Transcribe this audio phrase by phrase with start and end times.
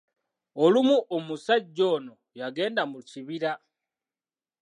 [0.63, 3.51] Olumu omusajja ono yagenda mu kibira.